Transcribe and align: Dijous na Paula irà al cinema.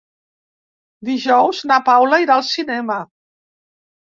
Dijous 1.09 1.61
na 1.73 1.77
Paula 1.91 2.21
irà 2.25 2.39
al 2.39 2.45
cinema. 2.51 2.99